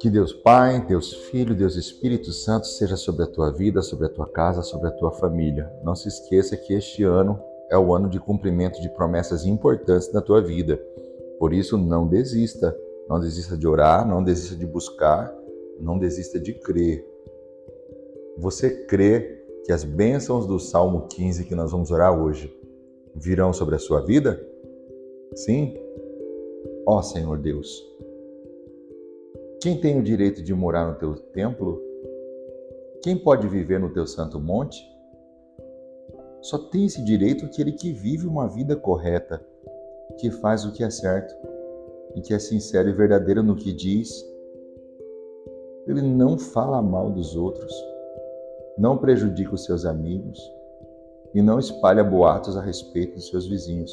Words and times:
Que 0.00 0.08
Deus 0.08 0.32
Pai, 0.32 0.86
Deus 0.86 1.12
Filho, 1.12 1.54
Deus 1.54 1.76
Espírito 1.76 2.32
Santo 2.32 2.66
seja 2.66 2.96
sobre 2.96 3.24
a 3.24 3.26
tua 3.26 3.50
vida, 3.52 3.82
sobre 3.82 4.06
a 4.06 4.08
tua 4.08 4.26
casa, 4.26 4.62
sobre 4.62 4.88
a 4.88 4.90
tua 4.92 5.10
família. 5.10 5.70
Não 5.82 5.94
se 5.94 6.08
esqueça 6.08 6.56
que 6.56 6.72
este 6.72 7.02
ano 7.02 7.38
é 7.70 7.76
o 7.76 7.94
ano 7.94 8.08
de 8.08 8.18
cumprimento 8.18 8.80
de 8.80 8.88
promessas 8.88 9.44
importantes 9.44 10.12
na 10.12 10.22
tua 10.22 10.40
vida. 10.40 10.80
Por 11.38 11.52
isso, 11.52 11.76
não 11.76 12.06
desista. 12.06 12.74
Não 13.08 13.20
desista 13.20 13.56
de 13.56 13.66
orar, 13.66 14.06
não 14.06 14.22
desista 14.22 14.56
de 14.56 14.66
buscar, 14.66 15.34
não 15.80 15.98
desista 15.98 16.40
de 16.40 16.54
crer. 16.54 17.04
Você 18.38 18.84
crê 18.84 19.44
que 19.64 19.72
as 19.72 19.84
bênçãos 19.84 20.46
do 20.46 20.58
Salmo 20.58 21.08
15 21.08 21.44
que 21.44 21.54
nós 21.54 21.72
vamos 21.72 21.90
orar 21.90 22.18
hoje 22.18 22.54
virão 23.18 23.52
sobre 23.52 23.74
a 23.74 23.78
sua 23.78 24.00
vida? 24.00 24.40
Sim? 25.34 25.76
Ó 26.86 27.02
Senhor 27.02 27.38
Deus, 27.38 27.84
quem 29.60 29.80
tem 29.80 29.98
o 29.98 30.02
direito 30.02 30.42
de 30.42 30.54
morar 30.54 30.90
no 30.90 30.98
teu 30.98 31.14
templo? 31.14 31.82
Quem 33.02 33.16
pode 33.16 33.46
viver 33.48 33.78
no 33.80 33.92
teu 33.92 34.06
santo 34.06 34.40
monte? 34.40 34.78
Só 36.40 36.58
tem 36.58 36.86
esse 36.86 37.02
direito 37.04 37.44
aquele 37.44 37.72
que 37.72 37.92
vive 37.92 38.26
uma 38.26 38.48
vida 38.48 38.76
correta, 38.76 39.44
que 40.18 40.30
faz 40.30 40.64
o 40.64 40.72
que 40.72 40.84
é 40.84 40.90
certo 40.90 41.34
e 42.14 42.20
que 42.20 42.32
é 42.32 42.38
sincero 42.38 42.88
e 42.88 42.92
verdadeiro 42.92 43.42
no 43.42 43.56
que 43.56 43.72
diz. 43.72 44.24
Ele 45.86 46.02
não 46.02 46.38
fala 46.38 46.80
mal 46.80 47.10
dos 47.10 47.34
outros, 47.34 47.72
não 48.78 48.96
prejudica 48.96 49.54
os 49.54 49.64
seus 49.64 49.84
amigos 49.84 50.38
e 51.34 51.42
não 51.42 51.58
espalha 51.58 52.02
boatos 52.02 52.56
a 52.56 52.60
respeito 52.60 53.14
dos 53.14 53.28
seus 53.28 53.46
vizinhos. 53.46 53.92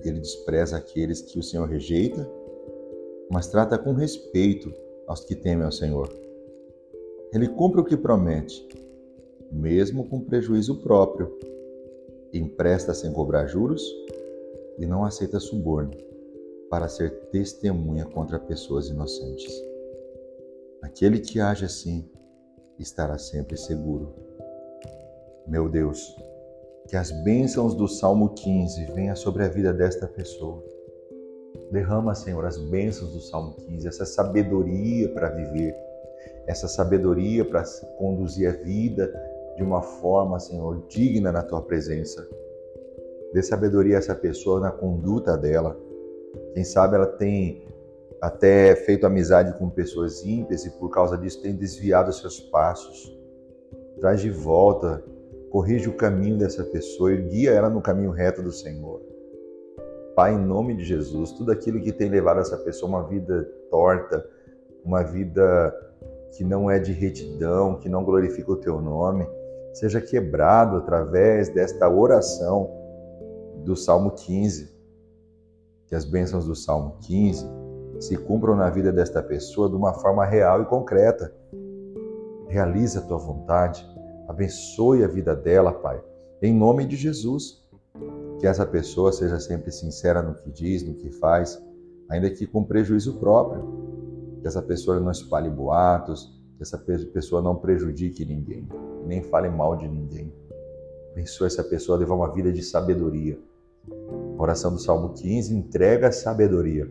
Ele 0.00 0.20
despreza 0.20 0.76
aqueles 0.76 1.20
que 1.20 1.38
o 1.38 1.42
Senhor 1.42 1.68
rejeita 1.68 2.28
mas 3.30 3.48
trata 3.48 3.78
com 3.78 3.92
respeito 3.92 4.72
aos 5.06 5.24
que 5.24 5.34
temem 5.34 5.64
ao 5.64 5.72
Senhor. 5.72 6.08
Ele 7.32 7.48
cumpre 7.48 7.80
o 7.80 7.84
que 7.84 7.96
promete, 7.96 8.66
mesmo 9.50 10.08
com 10.08 10.20
prejuízo 10.20 10.80
próprio. 10.82 11.36
Empresta 12.32 12.92
sem 12.94 13.12
cobrar 13.12 13.46
juros 13.46 13.82
e 14.78 14.86
não 14.86 15.04
aceita 15.04 15.40
suborno 15.40 15.92
para 16.70 16.88
ser 16.88 17.10
testemunha 17.30 18.04
contra 18.04 18.38
pessoas 18.38 18.88
inocentes. 18.88 19.52
Aquele 20.82 21.20
que 21.20 21.40
age 21.40 21.64
assim 21.64 22.08
estará 22.78 23.18
sempre 23.18 23.56
seguro. 23.56 24.12
Meu 25.46 25.68
Deus, 25.68 26.16
que 26.88 26.96
as 26.96 27.10
bênçãos 27.22 27.74
do 27.74 27.86
Salmo 27.86 28.30
15 28.30 28.84
venham 28.92 29.16
sobre 29.16 29.44
a 29.44 29.48
vida 29.48 29.72
desta 29.72 30.06
pessoa 30.06 30.62
Derrama, 31.70 32.14
Senhor, 32.14 32.44
as 32.44 32.56
bênçãos 32.56 33.12
do 33.12 33.20
Salmo 33.20 33.54
15, 33.54 33.88
essa 33.88 34.06
sabedoria 34.06 35.08
para 35.08 35.28
viver, 35.28 35.74
essa 36.46 36.68
sabedoria 36.68 37.44
para 37.44 37.64
conduzir 37.96 38.48
a 38.48 38.52
vida 38.52 39.12
de 39.56 39.62
uma 39.62 39.82
forma, 39.82 40.38
Senhor, 40.38 40.84
digna 40.88 41.32
na 41.32 41.42
tua 41.42 41.62
presença. 41.62 42.26
Dê 43.32 43.42
sabedoria 43.42 43.96
a 43.96 43.98
essa 43.98 44.14
pessoa 44.14 44.60
na 44.60 44.70
conduta 44.70 45.36
dela. 45.36 45.76
Quem 46.52 46.62
sabe 46.62 46.94
ela 46.94 47.06
tem 47.06 47.66
até 48.20 48.76
feito 48.76 49.06
amizade 49.06 49.58
com 49.58 49.68
pessoas 49.68 50.24
ímpias 50.24 50.64
e 50.64 50.70
por 50.70 50.90
causa 50.90 51.18
disso 51.18 51.42
tem 51.42 51.56
desviado 51.56 52.12
seus 52.12 52.38
passos. 52.38 53.12
Traz 53.98 54.20
de 54.20 54.30
volta, 54.30 55.02
corrige 55.54 55.88
o 55.88 55.96
caminho 55.96 56.36
dessa 56.36 56.64
pessoa 56.64 57.12
e 57.12 57.22
guia 57.28 57.52
ela 57.52 57.70
no 57.70 57.80
caminho 57.80 58.10
reto 58.10 58.42
do 58.42 58.50
Senhor. 58.50 59.00
Pai, 60.16 60.34
em 60.34 60.44
nome 60.44 60.74
de 60.74 60.84
Jesus, 60.84 61.30
tudo 61.30 61.52
aquilo 61.52 61.80
que 61.80 61.92
tem 61.92 62.08
levado 62.08 62.40
essa 62.40 62.56
pessoa 62.56 62.90
a 62.90 62.96
uma 62.96 63.08
vida 63.08 63.48
torta, 63.70 64.28
uma 64.84 65.04
vida 65.04 65.72
que 66.36 66.42
não 66.42 66.68
é 66.68 66.80
de 66.80 66.90
retidão, 66.90 67.78
que 67.78 67.88
não 67.88 68.02
glorifica 68.02 68.50
o 68.50 68.56
teu 68.56 68.80
nome, 68.80 69.24
seja 69.72 70.00
quebrado 70.00 70.76
através 70.78 71.48
desta 71.50 71.88
oração 71.88 72.68
do 73.64 73.76
Salmo 73.76 74.10
15. 74.10 74.74
Que 75.86 75.94
as 75.94 76.04
bênçãos 76.04 76.46
do 76.46 76.56
Salmo 76.56 76.96
15 77.02 77.46
se 78.00 78.16
cumpram 78.16 78.56
na 78.56 78.68
vida 78.70 78.90
desta 78.90 79.22
pessoa 79.22 79.68
de 79.68 79.76
uma 79.76 79.94
forma 79.94 80.24
real 80.24 80.62
e 80.62 80.64
concreta. 80.64 81.32
Realize 82.48 82.98
a 82.98 83.02
tua 83.02 83.18
vontade, 83.18 83.93
abençoe 84.28 85.04
a 85.04 85.08
vida 85.08 85.34
dela, 85.34 85.72
Pai, 85.72 86.02
em 86.42 86.52
nome 86.52 86.86
de 86.86 86.96
Jesus 86.96 87.64
que 88.38 88.46
essa 88.46 88.66
pessoa 88.66 89.12
seja 89.12 89.38
sempre 89.38 89.70
sincera 89.70 90.20
no 90.20 90.34
que 90.34 90.50
diz, 90.50 90.82
no 90.82 90.94
que 90.94 91.10
faz, 91.10 91.62
ainda 92.10 92.28
que 92.28 92.46
com 92.46 92.64
prejuízo 92.64 93.18
próprio. 93.18 93.64
Que 94.40 94.46
essa 94.46 94.60
pessoa 94.60 95.00
não 95.00 95.10
espalhe 95.10 95.48
boatos, 95.48 96.38
que 96.56 96.62
essa 96.62 96.76
pessoa 96.76 97.40
não 97.40 97.56
prejudique 97.56 98.24
ninguém, 98.24 98.68
nem 99.06 99.22
fale 99.22 99.48
mal 99.48 99.76
de 99.76 99.88
ninguém. 99.88 100.30
Abençoa 101.12 101.46
essa 101.46 101.64
pessoa 101.64 101.96
a 101.96 102.00
levar 102.00 102.14
uma 102.16 102.32
vida 102.32 102.52
de 102.52 102.62
sabedoria. 102.62 103.38
A 104.36 104.42
oração 104.42 104.72
do 104.72 104.78
Salmo 104.78 105.14
15 105.14 105.54
entrega 105.54 106.12
sabedoria. 106.12 106.90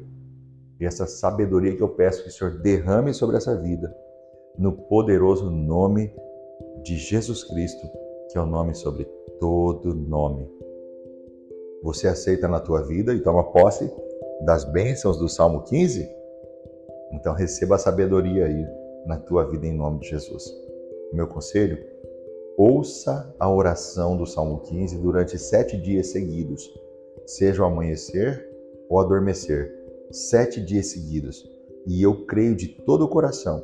E 0.79 0.85
essa 0.85 1.05
sabedoria 1.05 1.75
que 1.75 1.83
eu 1.83 1.89
peço 1.89 2.23
que 2.23 2.29
o 2.29 2.31
Senhor 2.31 2.57
derrame 2.61 3.13
sobre 3.13 3.37
essa 3.37 3.55
vida, 3.55 3.95
no 4.57 4.71
poderoso 4.71 5.51
nome 5.51 6.11
de 6.83 6.97
Jesus 6.97 7.43
Cristo, 7.43 7.87
que 8.29 8.37
é 8.37 8.41
o 8.41 8.45
nome 8.45 8.75
sobre 8.75 9.05
todo 9.39 9.95
nome 9.95 10.47
você 11.83 12.07
aceita 12.07 12.47
na 12.47 12.61
tua 12.61 12.81
vida 12.81 13.13
e 13.13 13.19
toma 13.19 13.51
posse 13.51 13.91
das 14.45 14.63
bênçãos 14.63 15.17
do 15.17 15.27
Salmo 15.27 15.63
15? 15.63 16.09
Então 17.11 17.33
receba 17.33 17.75
a 17.75 17.77
sabedoria 17.77 18.45
aí 18.45 18.65
na 19.05 19.17
tua 19.17 19.43
vida 19.43 19.67
em 19.67 19.75
nome 19.75 19.99
de 19.99 20.07
Jesus. 20.07 20.45
Meu 21.11 21.27
conselho: 21.27 21.77
ouça 22.57 23.35
a 23.37 23.53
oração 23.53 24.15
do 24.15 24.25
Salmo 24.25 24.61
15 24.61 24.97
durante 24.99 25.37
sete 25.37 25.75
dias 25.75 26.07
seguidos, 26.07 26.73
seja 27.25 27.61
o 27.61 27.65
amanhecer 27.65 28.49
ou 28.89 28.99
adormecer, 28.99 29.69
sete 30.09 30.61
dias 30.61 30.87
seguidos. 30.87 31.51
E 31.85 32.01
eu 32.01 32.25
creio 32.25 32.55
de 32.55 32.69
todo 32.69 33.03
o 33.03 33.09
coração 33.09 33.61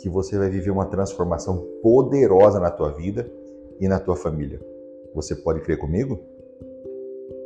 que 0.00 0.08
você 0.08 0.38
vai 0.38 0.48
viver 0.48 0.70
uma 0.70 0.86
transformação 0.86 1.66
poderosa 1.82 2.58
na 2.58 2.70
tua 2.70 2.90
vida 2.92 3.30
e 3.78 3.86
na 3.86 3.98
tua 3.98 4.16
família. 4.16 4.60
Você 5.14 5.34
pode 5.34 5.60
crer 5.60 5.78
comigo? 5.78 6.18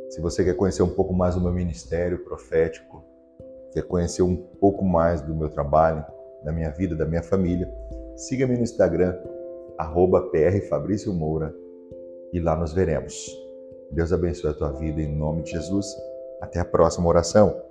Se 0.09 0.21
você 0.21 0.43
quer 0.43 0.55
conhecer 0.55 0.83
um 0.83 0.89
pouco 0.89 1.13
mais 1.13 1.35
do 1.35 1.41
meu 1.41 1.51
ministério 1.51 2.23
profético, 2.23 3.03
quer 3.73 3.83
conhecer 3.83 4.21
um 4.21 4.35
pouco 4.35 4.85
mais 4.85 5.21
do 5.21 5.35
meu 5.35 5.49
trabalho, 5.49 6.05
da 6.43 6.51
minha 6.51 6.69
vida, 6.69 6.95
da 6.95 7.05
minha 7.05 7.23
família, 7.23 7.69
siga-me 8.15 8.55
no 8.55 8.63
Instagram, 8.63 9.17
arroba 9.77 10.29
Moura, 11.07 11.53
e 12.31 12.39
lá 12.39 12.55
nos 12.55 12.73
veremos. 12.73 13.25
Deus 13.91 14.13
abençoe 14.13 14.51
a 14.51 14.53
tua 14.53 14.71
vida 14.71 15.01
em 15.01 15.13
nome 15.13 15.43
de 15.43 15.51
Jesus. 15.51 15.87
Até 16.41 16.59
a 16.59 16.65
próxima 16.65 17.07
oração. 17.07 17.61